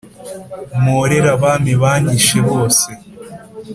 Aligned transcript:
mporere 0.81 1.27
abami 1.35 1.73
banyishe 1.81 2.37
bose 2.47 2.87